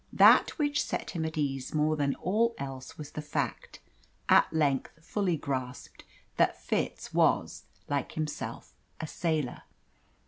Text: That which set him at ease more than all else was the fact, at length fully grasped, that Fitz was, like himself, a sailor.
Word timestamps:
That 0.11 0.57
which 0.57 0.83
set 0.83 1.11
him 1.11 1.25
at 1.25 1.37
ease 1.37 1.75
more 1.75 1.95
than 1.95 2.15
all 2.15 2.55
else 2.57 2.97
was 2.97 3.11
the 3.11 3.21
fact, 3.21 3.81
at 4.29 4.51
length 4.51 4.89
fully 4.99 5.37
grasped, 5.37 6.05
that 6.37 6.59
Fitz 6.59 7.13
was, 7.13 7.65
like 7.87 8.13
himself, 8.13 8.73
a 8.99 9.05
sailor. 9.05 9.61